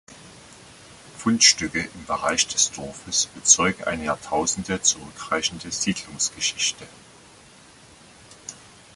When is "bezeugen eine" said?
3.27-4.05